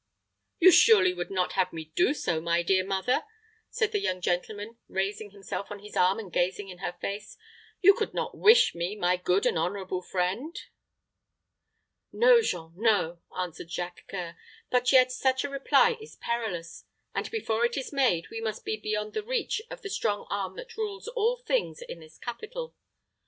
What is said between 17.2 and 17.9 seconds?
before it